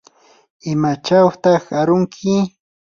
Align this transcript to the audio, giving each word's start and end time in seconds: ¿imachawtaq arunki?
¿imachawtaq 0.71 1.63
arunki? 1.79 2.35